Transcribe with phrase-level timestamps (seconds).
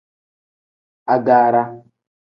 [1.13, 1.63] Agaara.